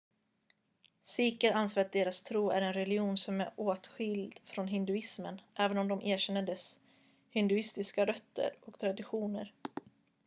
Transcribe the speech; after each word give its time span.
sikher 1.01 1.51
anser 1.53 1.81
att 1.81 1.91
deras 1.91 2.23
tro 2.23 2.49
är 2.49 2.61
en 2.61 2.73
religion 2.73 3.17
som 3.17 3.41
är 3.41 3.53
åtskild 3.55 4.39
från 4.45 4.67
hinduismen 4.67 5.41
även 5.55 5.77
om 5.77 5.87
de 5.87 6.01
erkänner 6.01 6.41
dess 6.41 6.79
hinduistiska 7.29 8.05
rötter 8.05 8.55
och 8.65 8.79
traditioner 8.79 9.53